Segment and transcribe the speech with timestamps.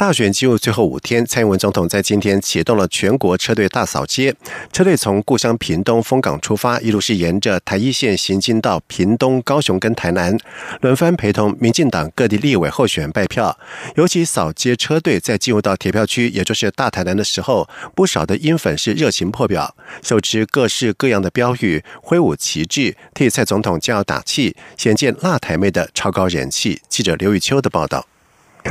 [0.00, 4.34] 大选进入最后五天，蔡英文总统在今天启动了全国车队大扫街。
[4.72, 10.34] 车队从故乡屏东丰港出发，一路是沿着台一线行经到屏东、高雄跟台南，
[10.80, 13.58] 轮番陪同民进党各地立委候选人拜票。
[13.96, 26.80] 尤其扫街车队在进入到铁票区，也就是大台南的时候，不少的英粉是热情破表，手持各式各样的标语，挥舞旗帜，替蔡总统加油打气，显见辣台妹的超高人气。
[26.88, 28.06] 记者刘玉秋的报道。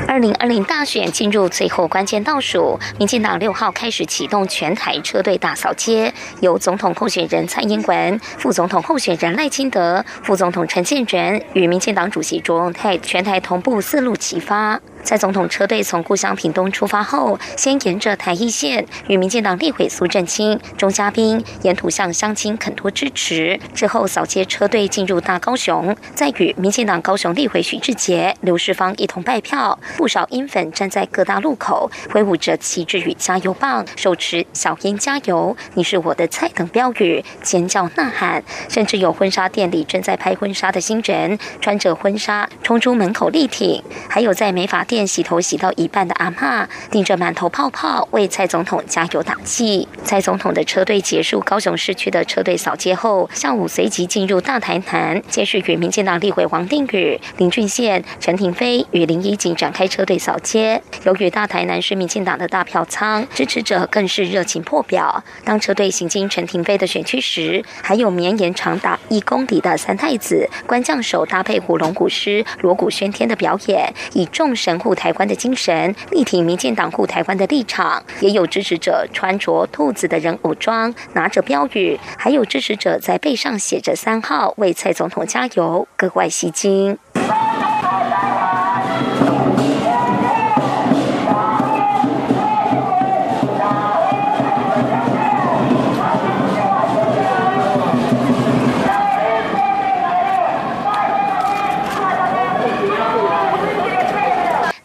[0.08, 14.80] 二零二零大选进入最后关键倒数，民进党六号开始启动全台车队大扫街，由总统候选人蔡英文、副总统候选人赖清德、副总统陈建仁与民进党主席卓荣泰全台同步四路齐发。
[15.04, 29.80] 在总统车队从故乡屏东出发后，先沿着台一线与民进党立委苏振清、钟嘉宾沿途向乡亲恳托支持，之后扫街车队进入大高雄，再与民进党高雄立委许志杰、刘世芳一同拜票。
[29.98, 38.44] 不少英粉站在各大路口，挥舞着旗帜与加油棒，手持“小英加油，你是我的菜”等标语，尖叫呐喊。
[38.68, 49.88] 甚至有婚纱店里正在拍婚纱的新人，穿着婚纱冲出门口力挺；还有在美发店洗头洗到一半的阿妈，顶着满头泡泡为蔡总统加油打气。
[50.04, 60.82] 蔡总统的车队结束高雄市区的车队扫街后，下午随即进入大台南，接续与民进党立委王定宇、林俊宪、陈廷飞与林怡景展开车队扫街。
[61.04, 65.24] 由于大台南是民进党的大票仓，支持者更是热情破表。
[65.44, 74.79] 当车队行经陈廷飞的选区时，还有绵延长达一公里的三太子关将手搭配虎龙鼓师锣鼓喧天的表演，以众神。
[74.80, 86.98] 护台湾的精神，力挺民进党护台湾的立场，也有支持者穿着兔子的人偶装，拿着标语，还有支持者在背上写着三号，为蔡总统加油，格外吸睛。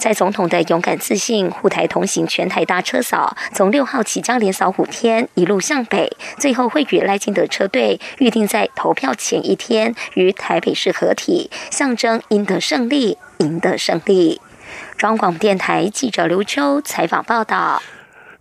[0.05, 14.43] 在总统的勇敢自信、护台同行、全台大车扫，从六号起将连扫五天，一路向北，最后会与赖清德车队预定在投票前一天于台北市合体，象征赢得胜利，赢得胜利。
[14.99, 17.83] 中广电台记者刘秋采访报道。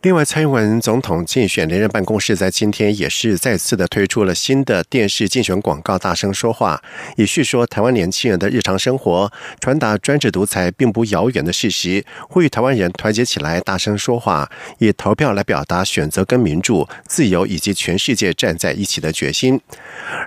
[0.03, 6.83] 另外，蔡英文总统竞选连任办公室在今天也是再次的推出了新的电视竞选广告，大声说话，
[7.15, 9.31] 以叙说台湾年轻人的日常生活，
[9.61, 19.61] 传达专制独裁并不遥远的事实，呼吁台湾人团结起来，大声说话，以投票来表达选择跟民主、自由以及全世界站在一起的决心。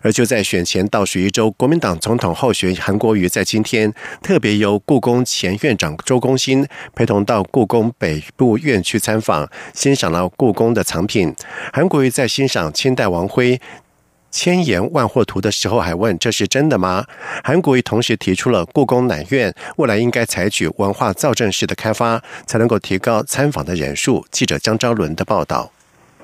[0.01, 3.93] 而就在选前倒数一周，国民党总统候选韩国瑜在今天
[4.23, 9.47] 特别由故宫前院长周公新陪同到故宫北部院区参访。
[9.73, 11.35] 欣赏了故宫的藏品，
[11.73, 13.61] 韩国瑜在欣赏清代王辉
[14.31, 17.05] 千言万货图的时候，还问：“这是真的吗？”
[17.43, 24.27] 韩国瑜同时提出了故宫南院未来应该采取文化造镇式的开发，才能够提高参访的人数。
[24.31, 25.71] 记者江昭伦的报道。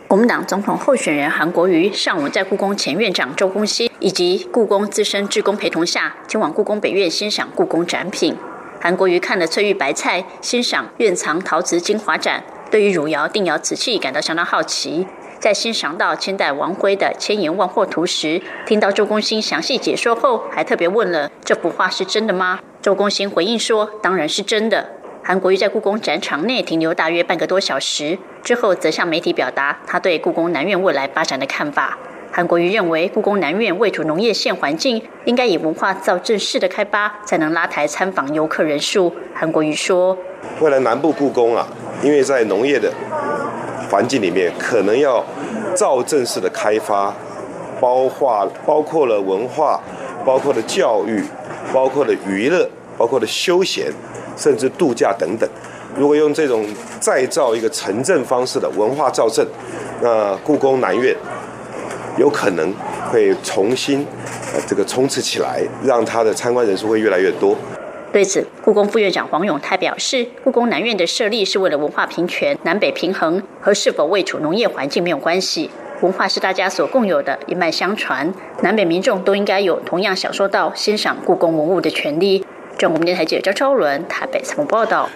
[0.08, 8.36] 国民党总统候选人韩国瑜上午在故宫前院长周公熙以及故宫资深职工陪同下，前往故宫北院欣赏故宫展品。
[8.78, 12.44] 韩国瑜看了翠玉白菜，欣赏院藏陶瓷精华展。
[12.72, 15.06] 对于汝窑定窑瓷器感到相当好奇，
[15.38, 31.98] 在欣赏到清代王辉的千言万货图时，听到周公兴详细解说后，还特别问了：“这幅画是真的吗？”周公兴回应说：“当然是真的。”韩国瑜在故宫展场内停留大约半个多小时，之后则向媒体表达他对故宫南院未来发展的看法。
[32.34, 39.12] 韩国瑜认为，故宫南院位处农业县环境，应该以文化造镇式的开发，才能拉抬参访游客人数。
[39.34, 40.16] 韩国瑜说
[40.58, 41.68] ：“未来南部故宫啊。”
[42.02, 42.90] 因为在农业的
[43.90, 45.22] 环境里面，可能要
[45.74, 47.14] 造镇式的开发，
[47.78, 49.78] 包括包括了文化，
[50.24, 51.22] 包括了教育，
[51.70, 53.92] 包括了娱乐，包括了休闲，
[54.38, 55.46] 甚至度假等等。
[55.94, 56.64] 如果用这种
[56.98, 59.46] 再造一个城镇方式的文化造镇，
[60.00, 61.14] 那故宫南院
[62.18, 62.72] 有可能
[63.10, 64.06] 会重新
[64.54, 67.56] 呃这个冲刺起来，让它的参观人数会越来越多。
[68.12, 75.70] 对此，故宫副院长黄永泰表示，故宫南院的设立是为了文化平权、南北平衡，和是否位处农业环境没有关系。
[76.02, 82.44] 文化是大家所共有的，一脉相传，南北民众都应该有同样享受到欣赏故宫文物的权利。
[82.76, 85.08] 中国电台记者张超伦台北采访报道。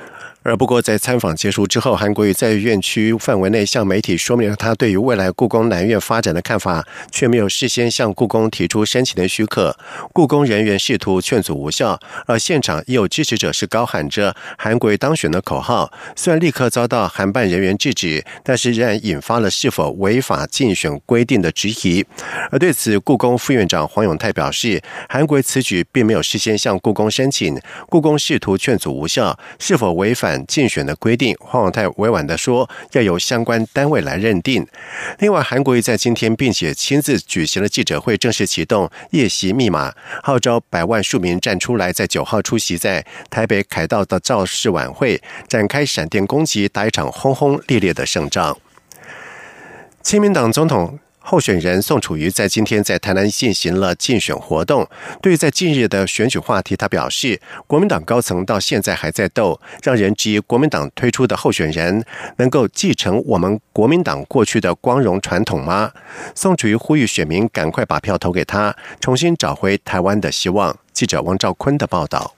[0.47, 9.77] 而不过，在参访结束之后，韩国瑜在院区范围内向媒体说明了他对于未来故宫南院发展的看法，却没有事先向故宫提出申请的许可。
[10.13, 15.93] 故宫人员试图劝阻无效，而现场也有支持者是高喊着“韩国瑜当选”的口号。
[16.15, 22.07] 虽然立刻遭到韩办人员制止，但是仍然引发了是否违法竞选规定的质疑。
[22.53, 30.36] 而对此，故宫副院长黄永泰表示，韩国此举并没有事先向故宫申请，故宫试图劝阻无效，是否违反？
[30.47, 34.67] 竞选的规定，黄永泰委婉的说，要由相关单位来认定。
[35.19, 48.59] 另外，韩国瑜在今天并且亲自举行了记者会，正式启动夜袭密码，号召百万庶民站出来，在九号出席在台北凯道的造势晚会，展开闪电攻击，打一场轰轰烈烈的胜仗。
[50.03, 50.99] 亲民党总统。
[51.29, 54.89] 候选人宋楚瑜在今天在台南进行了竞选活动。
[55.21, 62.05] 对于在近日的选举话题，他表示，国民党高层到现在还在斗，让人质疑国民党推出的候选人
[62.37, 65.91] 能够继承我们国民党过去的光荣传统吗？
[66.37, 70.79] 宋楚瑜呼吁选民赶快把票投给他，重新找回台湾的希望。
[70.93, 72.37] 记者王兆坤的报道。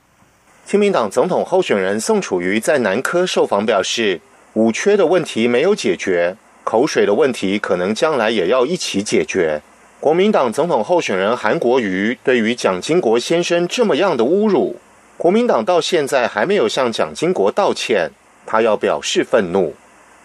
[0.65, 4.23] 亲民党总统候选人宋楚瑜在南科受访表示，
[4.55, 6.39] 五缺的问题没有解决。
[6.69, 9.63] 口水的问题可能将来也要一起解决。
[10.01, 14.77] 国民党总统候选人韩国瑜对于蒋经国先生这么样的侮辱，
[15.17, 18.11] 国民党到现在还没有向蒋经国道歉，
[18.45, 19.75] 他要表示愤怒。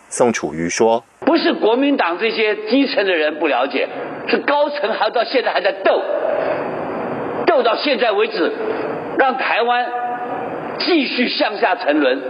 [0.10, 3.88] 宋楚瑜说：“不是国民党这些基层的人不了解，
[4.28, 6.02] 是高层还到现在还在斗，
[7.48, 8.52] 斗到现在为止，
[9.18, 9.86] 让台湾
[10.80, 12.22] 继续向下沉沦。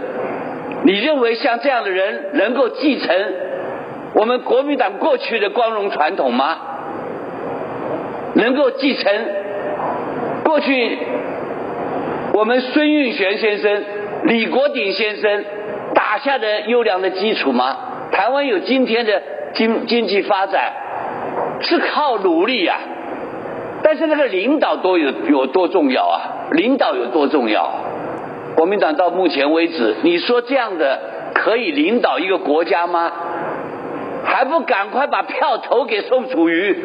[0.84, 3.08] 你认为像这样的人能够继承？”
[4.14, 6.56] 我们国民党过去的光荣传统吗？
[8.34, 9.12] 能够继承
[10.42, 10.98] 过去
[12.32, 13.84] 我们孙运璇先生、
[14.24, 15.44] 李国鼎先生
[15.94, 17.76] 打下的优良的基础吗？
[18.10, 19.22] 台湾有今天的
[19.54, 20.72] 经经济发展
[21.60, 22.78] 是靠努力呀，
[23.82, 26.20] 但是那个领导多有有多重要啊？
[26.52, 27.70] 领导有多重要？
[28.56, 31.00] 国民党到目前为止，你说这样的
[31.34, 33.12] 可以领导一个国家吗？
[34.24, 36.84] 还不赶快把票投给宋楚瑜，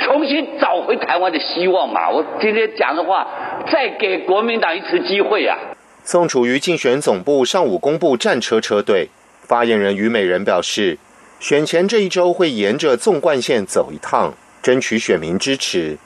[0.00, 2.08] 重新找回台湾的希望嘛！
[2.10, 3.26] 我今天讲的话，
[3.70, 5.58] 再给国民党一次机会啊！
[6.04, 9.08] 宋楚瑜竞选总部上午公布战车车队，
[9.42, 10.98] 发言人虞美人表示，
[11.40, 14.32] 选前这一周会沿着纵贯线走一趟，
[14.62, 15.98] 争取选民支持。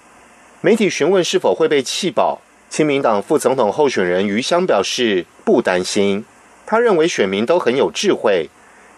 [0.60, 6.24] 媒体询问是否会被弃保，亲民党副总统候选人余香表示不担心，
[6.66, 8.48] 他认为选民都很有智慧。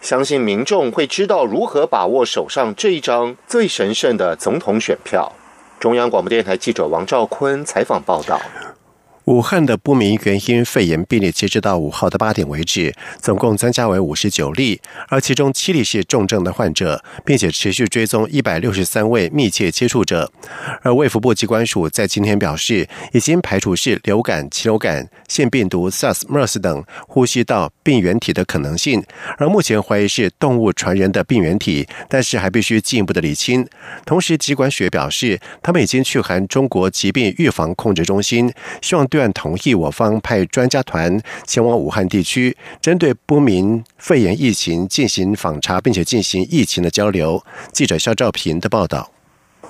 [0.05, 5.31] 相信民众会知道如何把握手上这一张最神圣的总统选票。
[5.79, 8.39] 中央广播电台记者王兆坤采访报道。
[9.25, 20.31] 武汉的不明原因肺炎病例，截止到五号的八点为止，总共增加为五十九例，而其中七例是重症的患者，并且持续追踪一百六十三位密切接触者。
[20.83, 29.03] 而卫福部机关署在今天表示，已经排除是流感、禽流感、腺病毒、SARS、MERS 等呼吸道病原体的可能性，
[29.39, 33.67] 而目前怀疑是动物传人的病原体，但是还必须进一步的理清。
[34.05, 39.03] 同时，机关署表示，他们已经去函中国疾病预防控制中心，希望。
[39.15, 47.43] 院同意我方派专家团前往武汉地区，针对不明肺炎疫情进行访查，并且进行疫情的交流。
[47.71, 49.14] 记者肖兆平的报道。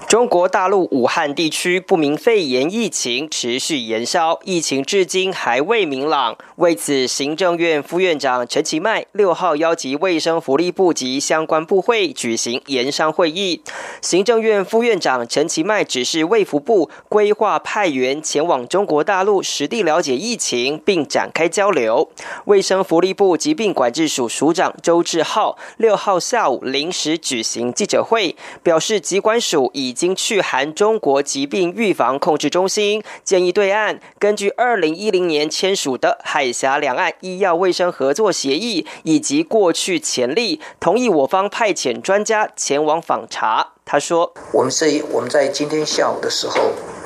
[0.07, 6.37] 中国大陆武汉地区不明肺炎疫情持续延烧，疫情至今还未明朗。
[6.57, 13.61] 为此，行政院副院长陈其迈六号邀集卫生福利部及相关部会举行研商会议。
[13.99, 22.07] 行政院副院长陈其迈指示卫福部规划派员前往中国大陆实地了解疫情，并展开交流。
[22.45, 29.94] 卫生福利部疾病管制署署长周志浩六号下午临时举行记者会，表示疾管署已。
[29.95, 43.71] 经去函中国疾病预防控制中心，建议对岸根据二零一零年签署的海峡两岸医药卫生合作协议以及过去潜力，同意我方派遣专家前往访查。
[43.87, 46.59] 他说：“我们是我们在今天下午的时候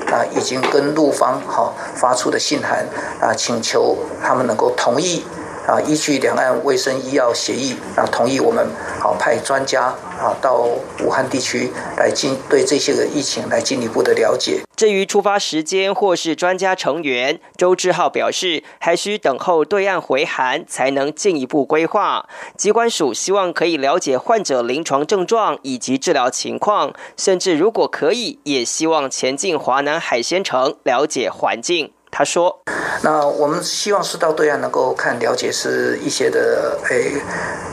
[0.06, 2.88] 啊，已经跟陆方哈发出的信函
[3.20, 5.22] 啊，请求他们能够同意
[5.70, 8.66] 啊，依据两岸卫生医药协议啊，同意我们
[8.98, 9.84] 好派专家
[10.18, 10.66] 啊到
[11.04, 14.62] 武汉地区来进对这些个疫情来进一步的了解。
[14.76, 22.26] 至于出发时间或是专家成员，周志浩表示，还需等候对岸回函才能进一步规划。
[22.56, 31.92] 机关署希望可以了解患者临床症状以及治疗情况，甚至如果可以，也希望前进华南海鲜城了解环境。
[32.10, 32.60] 他说
[33.02, 37.12] ：“那我们希望是到对岸能够看了解是一些的诶，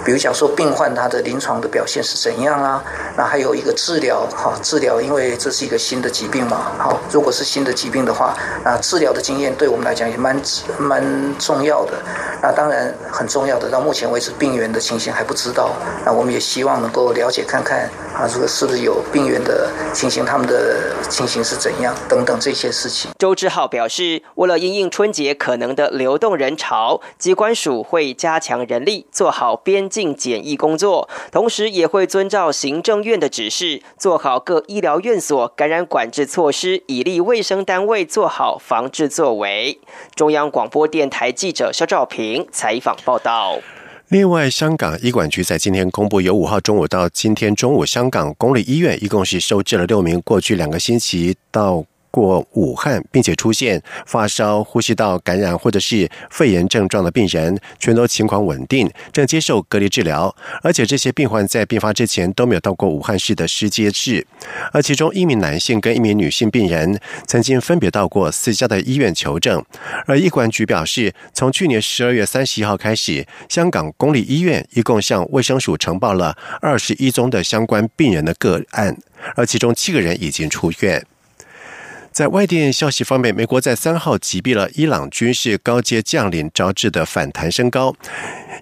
[0.05, 2.83] 比如讲说病患他的临床的表现是怎样啊？
[3.17, 10.39] 那还有一个治疗哈，治疗因为这是一个新的疾病嘛，好，如果是新的疾病的话，那治疗的经验对我们来讲也蛮
[10.77, 11.03] 蛮
[11.39, 11.93] 重要的。
[12.41, 15.71] 那当然很重要的，到目前为止病源的情形还不知道，
[16.05, 24.23] 那我们也希望能够了解看看啊，这个是不是有病源的情形，他们的情形是怎样等等这些事情。”周志浩表示。
[24.35, 39.79] 为了应应春节可能的流动人潮，机关署会加强人力，做好边境检疫工作，同时也会遵照行政院的指示，做好各医疗院所感染管制措施，以利卫生单位做好防治作为。
[40.15, 43.59] 中央广播电台记者肖兆平采访报道。
[44.09, 51.85] 另外，香港医管局在今天公布，由五号中午到今天中午，香港公立医院一共是收治了六名过去两个星期到。
[52.11, 60.35] 过武汉，并且出现发烧、呼吸道感染或者是肺炎症状的病人，全都情况稳定，正接受隔离治疗。
[60.61, 64.25] 而且这些病患在病发之前都没有到过武汉市的市街市。
[64.71, 69.63] 而其中一名男性跟一名女性病人曾经分别到过四家的医院求证。
[70.05, 78.97] 而医管局表示，从去年十二月三十一号开始，香港公立医院一共向卫生署呈报了二十一宗的相关病人的个案，
[79.35, 81.05] 而其中七个人已经出院。
[82.17, 87.95] 在外电消息方面，美国在三号击毙了伊朗军事高阶将领，招致的反弹升高。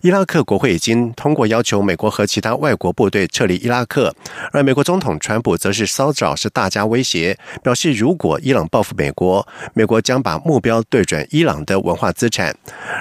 [0.02, 4.14] 伊拉克国会已经通过要求美国和其他外国部队撤离伊拉克，
[4.52, 12.54] 而美国总统川普则是骚扰是大加威胁，表示如果伊朗报复美国，美国将把目标对准伊朗的文化资产。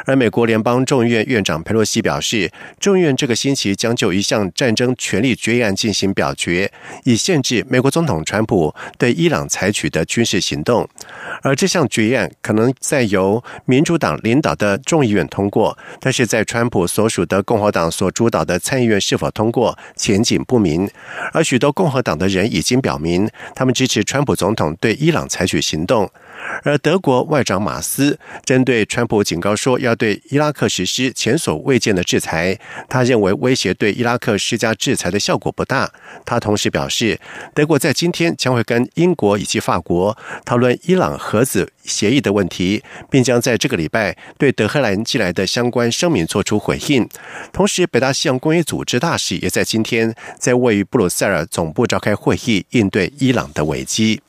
[0.06, 6.70] 而美国联邦众议院院长佩洛西表示，众议院这个星期将就一项战争权力决议案进行表决，
[7.02, 10.88] 以限制美国总统川普对伊朗采取的军事行动。
[11.42, 16.84] 而这项决议案可能在由民主党领导的众议院通过，但是在川普。
[16.94, 20.88] 所属的共和党所主导的参议院是否通过前景不明，
[21.32, 26.08] 而许多共和党的人已经表明，他们支持川普总统对伊朗采取行动。
[26.62, 32.58] 而德国外长马斯针对川普警告说要对伊拉克实施前所未见的制裁，
[32.88, 35.90] 他认为威胁对伊拉克施加制裁的效果不大。
[36.24, 37.18] 他同时表示，
[37.54, 47.08] 德国在今天将会跟英国以及法国讨论伊朗核子协议的问题，并将在这个礼拜对德黑兰寄来的相关声明做出回应。
[47.52, 54.20] 同时，北大西洋公约组织大使也在今天在位于布鲁塞尔总部召开会议，应对伊朗的危机。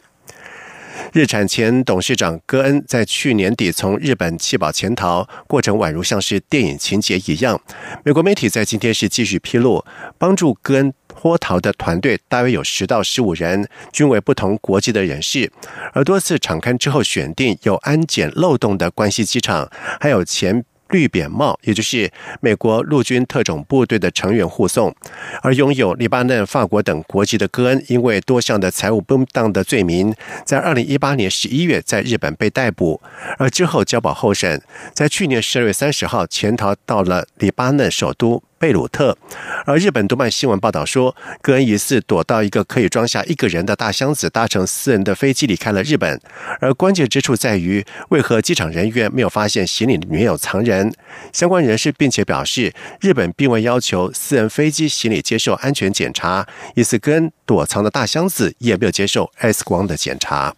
[1.14, 7.60] 日产前董事长戈恩在去年底从日本弃保潜逃，过程宛如像是电影情节一样。
[8.04, 9.86] 美国媒体在今天是继续披露，
[10.18, 15.52] 帮助戈恩脱逃的团队大约有十到十五人，均为不同国籍的人士。
[15.94, 19.70] 而多次敞刊之后选定有安检漏洞的关西机场，
[20.00, 20.66] 还有前。
[20.90, 22.12] 绿扁帽，也就是
[22.42, 24.96] 美国陆军特种部队的成员护送，
[25.42, 30.14] 而拥有黎巴嫩、法国等国籍的戈恩，因为多项的财务不当的罪名，
[30.46, 33.02] 在二零一八年十一月在日本被逮捕，
[33.38, 34.62] 而之后交保候审，
[34.94, 38.44] 在去年十二月三十号潜逃到了黎巴嫩首都。
[38.58, 39.18] 贝鲁特，
[39.66, 46.20] 而日本读卖新闻报道说，戈恩疑似躲到一个可以装下一个人的大箱子，搭乘私人的飞机离开了日本。
[46.60, 50.94] 而关键之处在于，为何机场人员没有发现行李里面有藏人？
[51.34, 60.56] 相关人士并且表示，日本并未要求私人飞机行李接受安全检查，疑似戈恩躲藏的大箱子也没有接受 X 光的检查。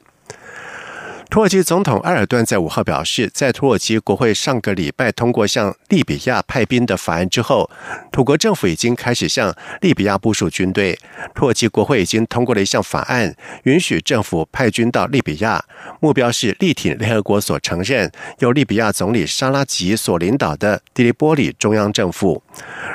[1.30, 7.70] 土耳其总统埃尔顿在五号表示，在土耳其国会上个礼拜通过向利比亚派兵的法案之后，
[8.12, 10.98] 土国政府已经开始向利比亚部署军队。
[11.36, 15.64] 土耳其国会已经通过了一项法案，允许政府派军到利比亚，
[16.00, 22.42] 目标是力挺联合国所承认由利比亚总理沙拉吉所领导的迪利波里中央政府。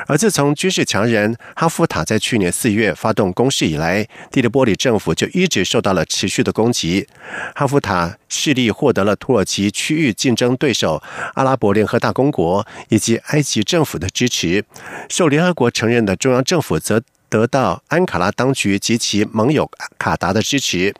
[0.07, 7.07] 而自从军事强人哈夫塔在去年四月发动攻势以来，迪利波里政府就一直受到了持续的攻击。
[7.55, 11.01] 哈夫塔势力获得了土耳其区域竞争对手
[11.35, 14.65] 阿拉伯联合大公国以及埃及政府的支持，
[15.07, 16.99] 受联合国承认的中央政府则
[17.29, 20.93] 得到安卡拉当局及其盟友卡达的支持。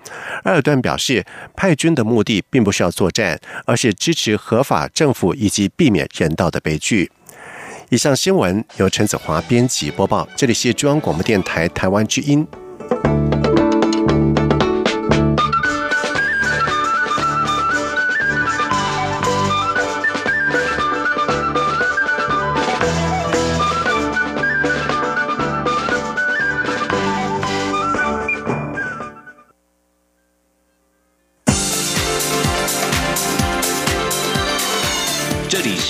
[0.44, 1.25] 埃尔段表示，
[1.56, 7.12] 派军的目的并不是要作战，而是支持合法政府以及避免人道的悲剧。
[7.90, 12.48] 以上新闻由陈子华编辑播报，这里是中央广播电台台湾之音。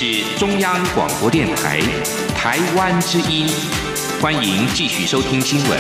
[0.04, 1.80] 是中央广播电台，
[2.36, 3.48] 台湾之音，
[4.22, 5.80] 欢迎继续收听新闻。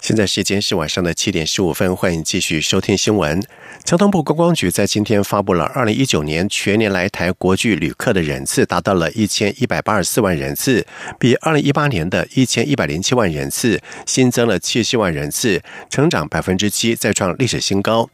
[0.00, 3.42] 现在时间是晚上的七点十五分，欢迎继续收听新闻。
[3.84, 10.86] 交通部观光局在今天发布了二零一九年全年来台国际旅客的人次达到了一千一百八十四万人次，
[11.18, 18.08] 比二零一八年的一千一百零七万人次新增了七十万人次，成长百分之七，再创历史新高。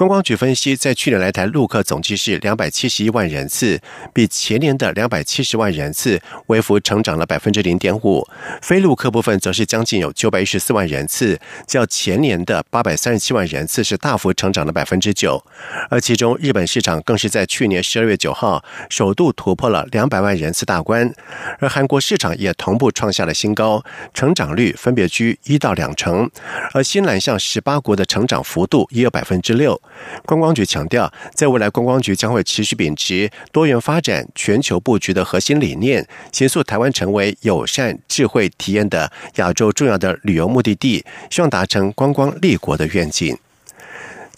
[0.00, 3.78] 观光局分析，在去年来台陆客总计是两百七十一万人次，
[4.14, 8.26] 比前年的两百七十万人次微幅成长了百分之零点五。
[8.62, 15.44] 非陆客部分则是将近有九百一十四万人次，较前年的八百三十七万人次是大幅成长了百分之九。
[15.90, 21.12] 而其中日本市场更是在去年十二月九号首度突破了两百万人次大关，
[21.58, 26.30] 而韩国市场也同步创下了新高，成长率分别居一到两成，
[26.72, 29.78] 而新南向十八国的成长幅度也有百分之六。
[30.24, 43.36] 观光局强调，在未来，观光局将会持续秉持多元发展、全球布局的核心理念，协助台湾成为友善、智慧体验的亚洲重要的旅游目的地，希望达成观光立国的愿景。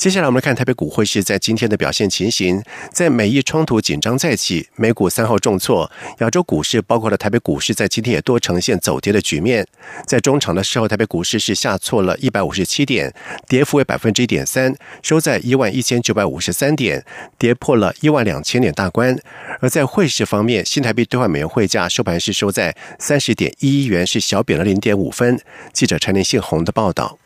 [0.02, 2.60] 接下来我们来看台北股汇市在今天的表现情形。
[2.90, 9.64] 在美意冲突紧张再起，美股三号重挫，亚洲股市包括了台北股市在今天也多呈现走跌的局面。
[10.04, 13.14] 在中场的时候，台北股市是下挫了一百五十七点，
[13.46, 17.04] 跌幅为百分之一点三，收在一万一千九百五十三点，
[17.38, 19.16] 跌破了一万两千点大关。
[19.60, 25.40] 而在汇市方面，新台币兑换美元汇价收盘是收在三十点一一元，是小贬了零点五分。
[25.72, 27.20] 记者陈林信宏的报道。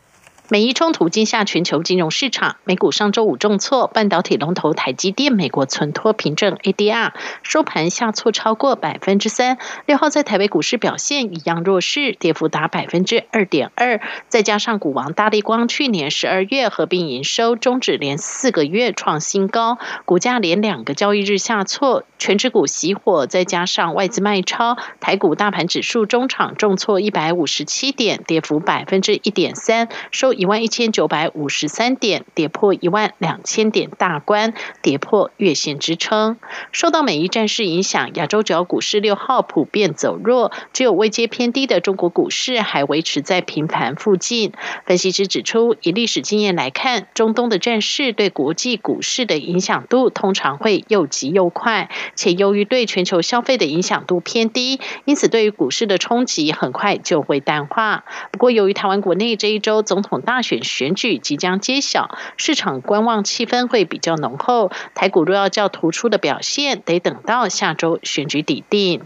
[0.49, 7.11] 美伊冲突惊吓全球金融市场，美股上周五重挫，半导体龙头台积电美国存托凭证 ADR
[7.43, 9.57] 收盘下挫超过百分之三。
[9.85, 13.99] 六号在台北股市表现一样弱势，跌幅达百分之二点二。
[14.29, 23.27] 再加上股王大力光去年十二月合并营收终止连四个月创新高，股价连两个交易日下挫，全指股熄火。
[23.27, 30.36] 再加上外资卖超，台股大盘指数中场重挫一百五十七点，跌幅百分之一点三，收。
[30.37, 36.37] 一万一千九百五十三点，跌破一万两千点大关，跌破月线支撑。
[36.71, 44.53] 受到美伊战事影响，亚洲主要股市六号普遍走弱，只有位阶偏低的中国股市还维持在平盘附近。
[44.85, 58.05] 分析师指出，以历史经验来看，中东的战事对国际股市的影响度通常会又急又快，且由于对全球消费的影响度偏低，因此对于股市的冲击很快就会淡化。
[58.31, 64.73] 不过，由于台湾国内这一周总统大选选举即将揭晓，市场观望气氛会比较浓厚。
[64.93, 69.03] 台股若要较突出的表现，得等到下周选举底定。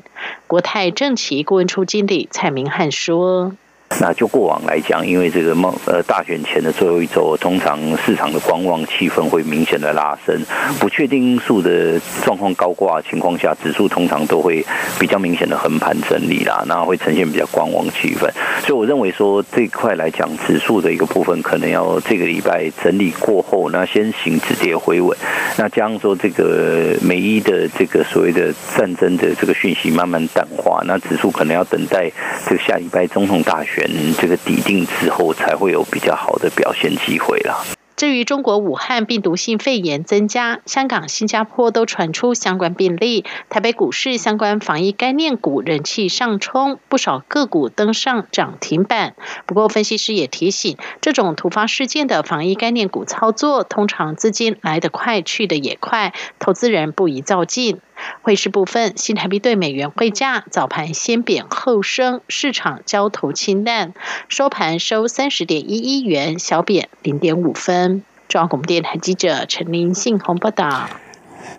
[0.47, 3.53] 国泰政企顾问处经理蔡明汉说。
[3.99, 10.35] 那就过往来讲，因为这个梦呃大选前的最后一周，通常市场的观望气氛会明显的拉升，
[10.79, 14.65] 不确定因素的状况高挂情况下，指数通常都会
[14.99, 18.21] 比较明显的横盘整理啦，那会呈现比较观望气氛。
[18.61, 25.15] 所以我认为说这块来讲，指数的一个部分可能要这个礼拜整理过后，那先行止跌回稳，
[25.57, 32.09] 那加上说这个美一的这个所谓的战争的这个讯息慢慢淡化，那指数可能要等待
[32.47, 33.80] 这个下礼拜总统大选。
[34.19, 37.65] 这个底定之后，才会有比较好的表现机会了。
[37.97, 49.13] 至于中国武汉病毒性肺炎增加，香港、新加坡都传出相关病例，台北股市相关防疫概念股人气上冲，不少个股登上涨停板。
[49.45, 57.81] 不过，分析师也提醒，这种突发事件的防疫概念股操作，通常资金来得快，去得也快，投资人不宜造进。
[58.21, 63.93] 汇市部分，新台币对美元汇价早盘先贬后升，市场交投清淡，
[64.29, 68.03] 收盘收三十点一一元，小贬零点五分。
[68.27, 70.89] 中央广播电台记者陈林信宏报道。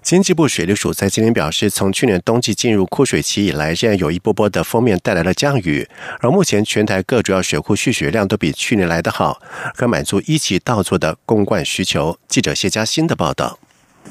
[0.01, 5.87] 经济部水利署在今天表示，从去年冬季进入枯水期以来，现在有一波波的封面带来了降雨，
[6.21, 9.41] 而目前全台各主要水库蓄水量都比去年来得好，
[9.77, 12.17] 可满足一期稻作的供灌需求。
[12.27, 13.59] 记者谢佳欣的报道。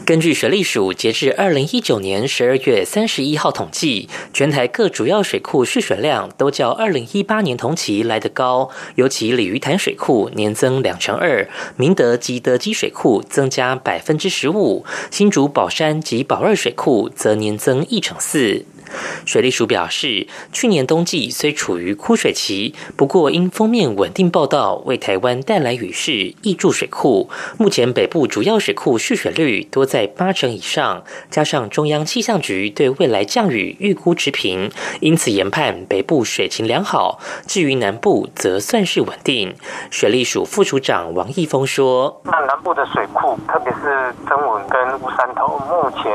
[0.03, 18.65] 根据水利署截至二零一九年十二月三十一号统计，全台各主要水库蓄水量都较二零一八年同期来得高，尤其鲤鱼潭水库年增两成二，明德及德基水库增加百分之十五，新竹宝山及宝二水库则年增一成四。
[19.25, 27.29] 水利署表示，去年冬季虽处于枯水期，不过因封面稳定报道为台湾带来雨势，挹注水库。
[27.57, 34.69] 目前北部主要水库蓄水率多在八成以上，加上中央气象局对未来降雨预估持平，
[34.99, 37.19] 因此研判北部水情良好。
[37.47, 39.55] 至于南部，则算是稳定。
[39.89, 46.11] 水利署副署长王义峰说：“那南部的水库，特别是曾文跟乌山头，目前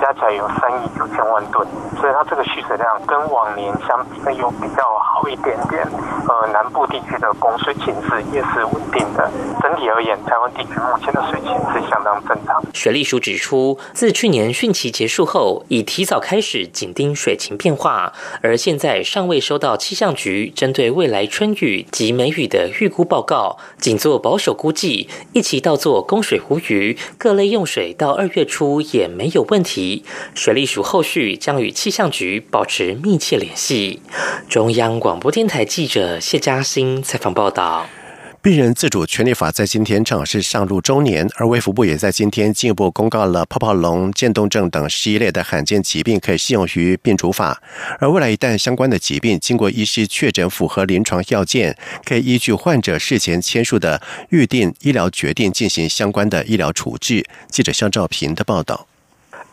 [0.00, 1.66] 加起来有三亿九千万吨，
[2.00, 5.86] 所以。”它这个蓄水量跟往年相比呢，有比较好一点点。
[6.26, 9.30] 呃，南部地区的供水情势也是稳定的。
[9.62, 12.60] 整体而言，台湾地区目前的水情是相当正常。
[12.72, 25.08] 水利署指出，自去年汛期结束后，已提早开始紧盯水情变化，而现在尚未收到气象局针对未来春雨及梅雨的预估报告，仅做保守估计。
[25.32, 30.04] 一起到做供水无虞，各类用水到二月初也没有问题。
[30.34, 34.00] 水利署后续将与气象局保持密切联系。
[34.48, 37.86] 中央广播电台记者谢嘉欣采访报道。
[38.42, 47.62] 病人自主权利法在今天正好是上路周年，而卫福部也在今天进一步公告了泡泡龙、渐冻症等十一类的罕见疾病可以适用于病主法。
[47.98, 57.24] 而未来一旦相关的疾病经过医师确诊符合临床要件，可以依据患者事前签署的预定医疗决定进行相关的医疗处置。
[57.48, 58.86] 记者肖兆平的报道。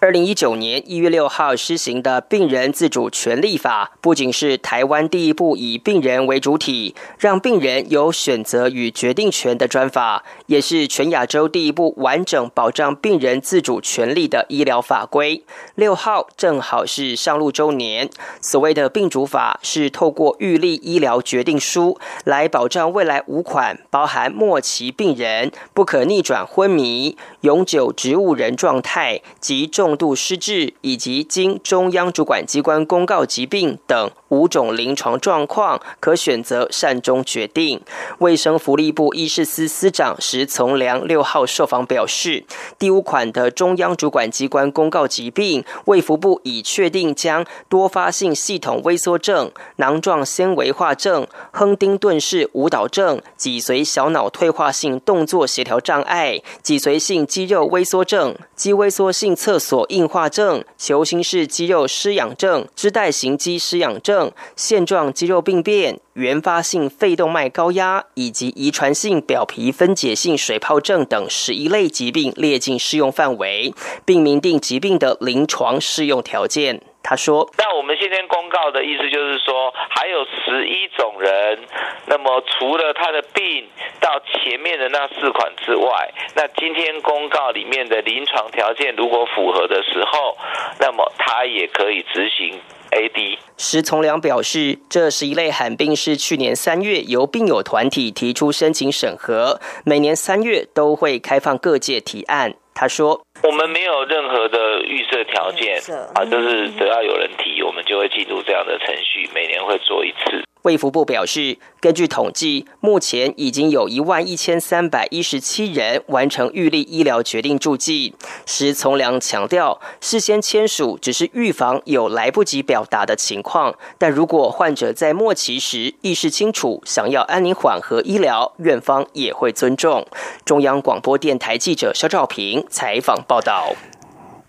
[0.02, 15.44] 二零一九年一月六号施行的《病人自主权利法》，不仅是台湾第一部以病人为主体，让病人有选择与决定权的专法，也是全亚洲第一部完整保障病人自主权利的医疗法规。
[15.76, 18.10] 六号正好是上路周年。
[18.42, 29.91] 所谓的病主法，是透过预立医疗决定书来保障未来五款包含末期病人、不可逆转昏迷、永久植物人状态及重。
[29.92, 34.10] 重度失智以及经中央主管机关公告疾病等。
[34.32, 37.80] 五种临床状况，可选择善终决定。
[38.17, 42.44] 卫生福利部医事司司长石从良六号受访表示，
[42.80, 59.82] 第五款的中央主管机关公告疾病，卫福部已确定将多发性系统萎缩症、囊状纤维化症、亨丁顿氏舞蹈症、脊髓小脑退化性动作协调障碍、脊髓性肌肉萎缩症、肌萎缩性侧索。
[59.91, 64.21] 硬化症、球形式肌肉失养症、肢带型肌失养症、
[64.56, 73.74] 线状肌肉病变、原发性肺动脉高压以及遗传性表皮分解性水泡症等十一类疾病列进适用范围，
[74.06, 76.82] 并明定疾病的临床适用条件。
[77.04, 81.60] 他说：“那我们今天公告的意思就是说，还有十一种人，
[82.06, 83.68] 那么除了他的病
[84.00, 90.38] 到前面的那四款之外，那今天公告里面的临床条件如果符合的时候，
[90.80, 92.62] 那么他也可以执行
[92.92, 102.54] AD。”石从良表示，这十一类罕病，是去年三月由病友团体提出申请审核，每年三月都会开放各界提案。
[102.74, 105.82] 他说：“我们没有任何的预设条件
[106.14, 118.14] 啊，就是只要有人提，我们就会进入这样的程序，每年会做一次。”卫福部表示，根据统计，目前已经有一万一千三百一十七人完成预立医疗决定注记。
[118.46, 130.06] 石从良强调，事先签署只是预防有来不及表达的情况，但如果患者在末期时意识清楚，想要安宁缓和医疗，院方也会尊重。
[130.46, 133.91] 中央广播电台记者肖兆平采访报道。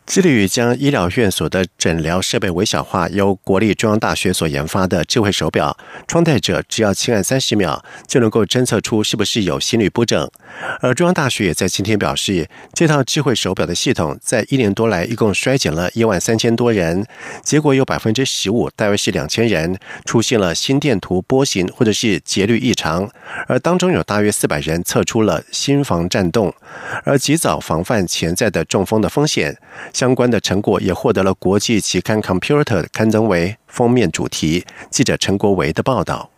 [0.05, 10.29] 致力于将医疗院所的诊疗设备微小化，由国立中央大学所研发的智慧手表，穿戴者只要轻按三十秒，就能够侦测出是不是有心律不整。
[10.81, 17.07] 而中央大学也在今天表示，这套智慧手表的系统在一年多来一共衰减了一万三千多人，
[17.43, 23.09] 结果有百分之十五，大约是两千人出现了心电图波形或者是节律异常，
[23.47, 26.53] 而当中有大约四百人测出了心房颤动，
[27.05, 29.57] 而及早防范潜在的中风的风险。
[29.93, 34.65] 相关的成果也获得了国际期刊《Computer》刊登为封面主题。
[34.91, 36.32] 记者陈国维的报道。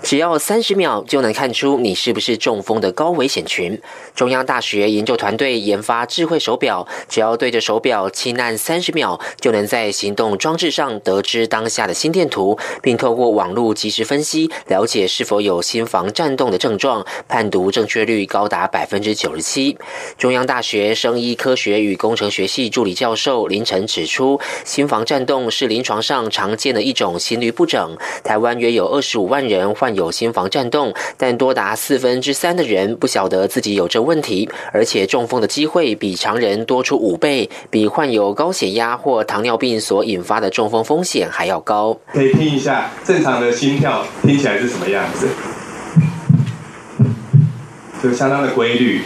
[0.00, 3.78] 只要三十秒就能看出你是不是中风的高危险群。
[4.14, 19.76] 中央大学研究团队研发智慧手表，只要对着手表轻按三十秒，就能在行动装置上得知当下的心电图，并透过网络及时分析，了解是否有心房颤动的症状，判读正确率高达百分之九十七。
[20.16, 29.87] 中央大学生医科学与工程学系助理教授林晨指出，心房颤动是临床上常见的一种心律不整，台湾约有二十五万人患。
[29.94, 41.98] 有心房颤动，但多达四分之三的人不晓得自己有这问题，而且中风的机会比常人多出五倍，比患有高血压或糖尿病所引发的中风风险还要高。
[42.12, 45.28] 可以听一下正常的心跳听起来是什么样子，
[48.02, 49.02] 就相当的规律，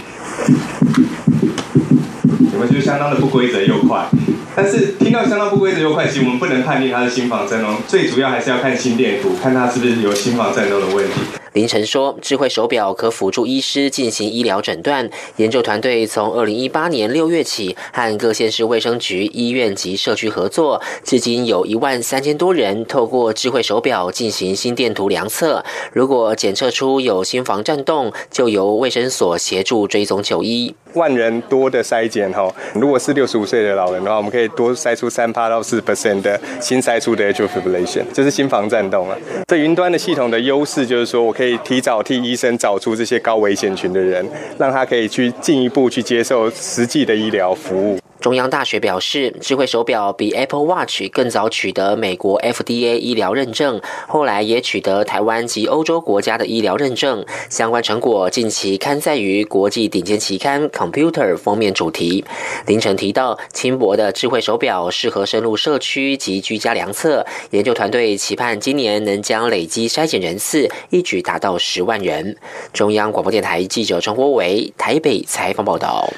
[2.39, 4.07] 你们就相当的不规则又快？
[4.55, 11.13] 但是听到相当不规则又快，其实我们不能判定他的心房震动，最主要还是要看心电图，看他是不是有心房颤动的问题。
[11.55, 15.11] 凌晨说，智慧手表可辅助医师进行医疗诊断。
[15.37, 25.63] 研究团队从二零一八年六月起，和各县市卫生局、医院及社区合作，至今有一万三千多人透过智慧手表进行心电图量测。
[25.93, 30.75] 如果检测出有心房颤动，就由卫生所协助追踪就医。
[30.95, 39.19] 万人多的筛检哈，如果是六十五岁的老人的话，我们可以多筛出三趴到四 percent 的新筛出的 atrial fibrillation，这是心房颤动了。
[39.47, 44.27] 这云端的系统的优势就是说我可以提早替医生找出这些高危险群的人，
[44.59, 47.99] 让他可以去进一步去接受实际的医疗服务。
[48.23, 57.27] 中央大学表示，智慧手表比 Apple Watch 更早取得美国 FDA 医疗认证，后来也取得台湾及欧洲国家的医疗认证。
[57.51, 62.25] 相关成果近期刊载于国际顶尖期刊 Computer 封面主题。
[62.67, 67.27] 凌晨提到，轻薄的智慧手表适合深入社区及居家量测。
[67.51, 72.37] 研究团队期盼今年能将累积筛检人次一举达到十万人。
[72.73, 76.09] 中央广播电台记者陈国伟台北采访报道。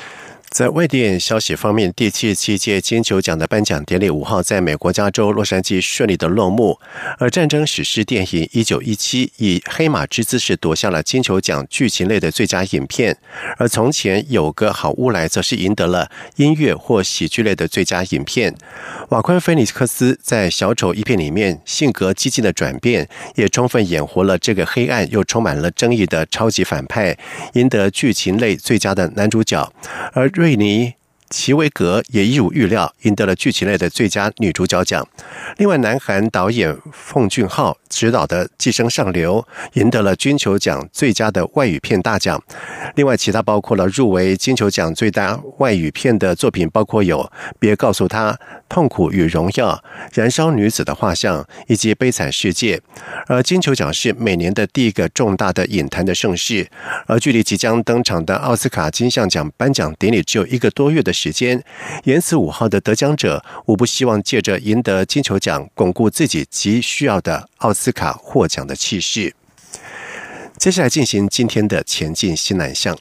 [0.55, 6.79] 在外电消息方面，第七十七届金球奖的颁奖典礼五号在美国加州洛杉矶顺利的落幕。
[7.19, 13.19] 而战争史诗电影《一九一七》以黑马之姿势夺下了金球奖剧情类的最佳影片，
[13.57, 18.55] 而从前有个好乌来则是赢得了音乐或喜剧类的最佳影片。
[19.09, 27.19] 瓦昆菲尼克斯在《小丑》一片里面性格激进的转变，也充分演活了这个黑暗又充满了争议的超级反派，
[27.55, 29.69] 赢得剧情类最佳的男主角。
[30.13, 30.95] 而尼。
[31.35, 35.05] 齐维格也一如预料赢得了剧情类的最佳女主角奖。
[35.57, 39.45] 另外，南韩导演奉俊昊执导的《寄生上流》
[39.81, 42.41] 赢得了金球奖最佳的外语片大奖。
[42.95, 47.19] 另外，其他包括了入围金球奖最佳外语片的作品，包括有
[47.59, 48.31] 《别告诉他》
[48.69, 49.73] 《痛苦与荣耀》
[50.13, 52.77] 《燃烧女子的画像》以及《悲惨世界》。
[53.27, 56.69] 而金球奖是每年的第一个重大的影坛的盛事，
[57.07, 61.24] 而距离即将登场的奥斯卡金像奖颁奖典礼只有一个多月的时。
[61.25, 61.65] 时间，
[62.05, 69.35] 延此五号的得奖者无不希望借着赢得金球奖，巩固自己急需要的奥斯卡获奖的气势。
[70.59, 72.95] 接下来进行今天的前进新南向。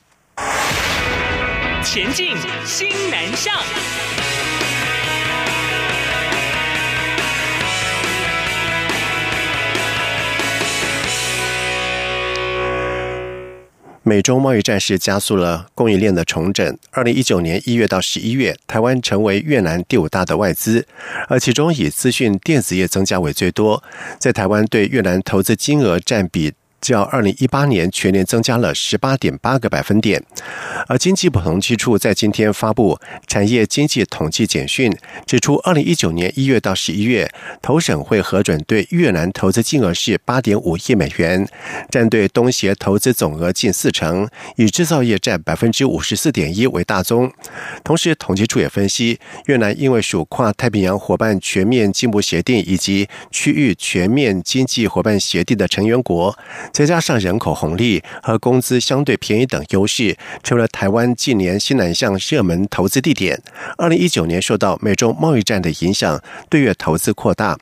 [1.83, 3.53] 前进新南向。
[14.05, 16.77] 美中贸易战是加速了供应链的重整。
[16.91, 20.85] 二零一九年一月到十一月，台湾成为越南第五大的外资，
[21.29, 23.81] 而其中以资讯电子业增加为最多。
[24.19, 26.53] 在台湾对越南投资金额占比。
[26.91, 30.21] 较二零一八年全年增加了十八点八个百分点，
[30.87, 37.29] 而经济部统计处在今天发布产业经济统计简讯，指出二零一九年一月到十一月，
[37.61, 41.47] 投审会核准对越南投资金额是八点五亿美元，
[41.89, 47.31] 占对东协投资总额近四成，以制造业占百分之五十四点一为大宗。
[47.83, 56.37] 同时，统计处也分析，越南因为属跨太平洋伙伴全面进步协定以及区域全面经济伙伴协定的成员国。
[56.71, 63.41] 再加上人口红利和工资相对便宜等优势，成为了台湾近年西南向热门投资地点。
[63.77, 67.57] 二零一九年受到美中贸易战的影响，对越投资扩大。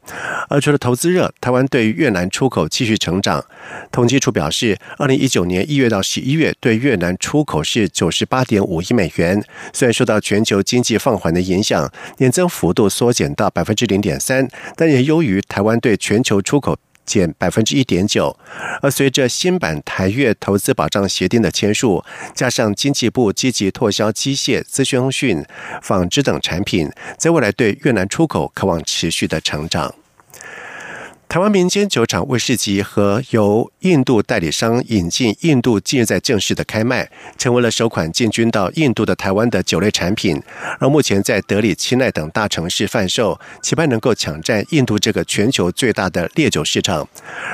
[0.49, 3.43] 而除了投资热，台湾对越南出口继续成长。
[3.91, 9.43] 统计处表示，二零一九年一月到十一月对越南出口是九十八点五亿美元。
[9.73, 14.45] 虽然受到到全球经济放缓的影响，年增幅度缩减到百分之零点三，
[14.75, 16.77] 但也优于台湾对全球出口。
[17.03, 18.37] 减百分之一点九，
[18.81, 22.01] 而随着新版台越投资保障协定的签署，
[22.33, 25.43] 加上经济部积极拓销机械、资讯、
[25.81, 29.93] 纺织等产品，在未来对越南出口渴望持续的成长。
[31.31, 40.43] 台湾民间酒厂威士忌和由印度代理商引进印度，近日在正式的开卖，成为了首款进军到印度的台湾的酒类产品。
[40.77, 47.07] 而目前在德里、钦奈等大城市贩售，期盼能够抢占印度这个全球最大的烈酒市场。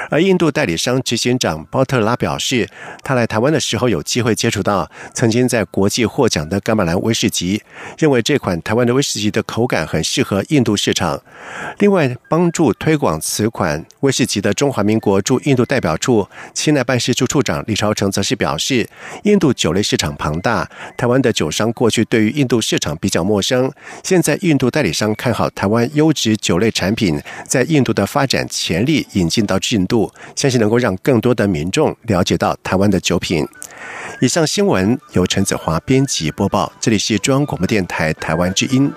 [0.10, 2.68] 而印度代理商执行长包特拉表示，
[3.04, 7.62] 他来台湾的时候有机会接触到曾经在国际获奖的伽马兰威士忌，
[8.00, 11.22] 认为这款台湾的威士忌的口感很适合印度市场。
[11.78, 13.67] 另外，帮助推广此款。
[14.02, 18.88] 威士忌的中华民国驻印度代表处钦奈办事处处长李朝成则是表示，
[19.24, 23.72] 印度酒类市场庞大，台湾的酒商过去对于印度市场比较陌生，
[24.04, 33.48] 现在印度代理商看好台湾优质酒类产品在印度的发展潜力，引进到印度，相信能够让更多的民众了解到台湾的酒品。
[34.22, 38.92] 以上新闻由陈子华编辑播报，这里是中央广播电台台湾之音。